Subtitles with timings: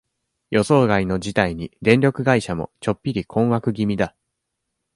[0.49, 4.15] 予想外の事態に、電力会社も、ちょっぴり困惑気味だ。